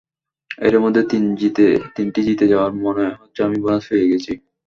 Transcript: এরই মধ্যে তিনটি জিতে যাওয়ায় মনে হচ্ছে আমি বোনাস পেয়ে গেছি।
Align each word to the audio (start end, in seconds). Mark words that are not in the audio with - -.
এরই 0.57 0.79
মধ্যে 0.79 1.01
তিনটি 1.95 2.19
জিতে 2.27 2.45
যাওয়ায় 2.51 2.75
মনে 2.85 3.05
হচ্ছে 3.19 3.39
আমি 3.43 3.57
বোনাস 3.63 3.83
পেয়ে 3.89 4.09
গেছি। 4.11 4.31